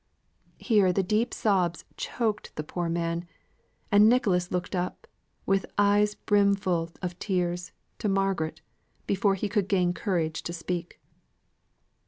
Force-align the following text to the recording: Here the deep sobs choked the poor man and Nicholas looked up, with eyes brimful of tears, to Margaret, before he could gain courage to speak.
Here 0.57 0.91
the 0.91 1.03
deep 1.03 1.31
sobs 1.31 1.85
choked 1.95 2.55
the 2.55 2.63
poor 2.63 2.89
man 2.89 3.25
and 3.91 4.09
Nicholas 4.09 4.51
looked 4.51 4.73
up, 4.75 5.05
with 5.45 5.67
eyes 5.77 6.15
brimful 6.15 6.89
of 7.03 7.19
tears, 7.19 7.71
to 7.99 8.09
Margaret, 8.09 8.61
before 9.05 9.35
he 9.35 9.47
could 9.47 9.67
gain 9.67 9.93
courage 9.93 10.41
to 10.41 10.53
speak. 10.53 10.99